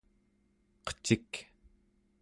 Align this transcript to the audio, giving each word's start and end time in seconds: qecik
qecik 0.87 1.31